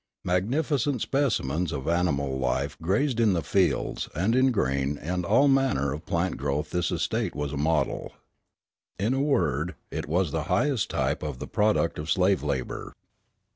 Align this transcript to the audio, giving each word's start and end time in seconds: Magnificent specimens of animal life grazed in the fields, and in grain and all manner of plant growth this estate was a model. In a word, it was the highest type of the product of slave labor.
Magnificent 0.23 0.99
specimens 0.99 1.71
of 1.71 1.87
animal 1.87 2.39
life 2.39 2.75
grazed 2.81 3.19
in 3.19 3.33
the 3.33 3.43
fields, 3.43 4.09
and 4.15 4.35
in 4.35 4.51
grain 4.51 4.97
and 4.97 5.23
all 5.23 5.47
manner 5.47 5.93
of 5.93 6.07
plant 6.07 6.37
growth 6.37 6.71
this 6.71 6.89
estate 6.89 7.35
was 7.35 7.53
a 7.53 7.55
model. 7.57 8.11
In 8.97 9.13
a 9.13 9.21
word, 9.21 9.75
it 9.91 10.07
was 10.07 10.31
the 10.31 10.45
highest 10.45 10.89
type 10.89 11.21
of 11.21 11.37
the 11.37 11.45
product 11.45 11.99
of 11.99 12.09
slave 12.09 12.41
labor. 12.41 12.95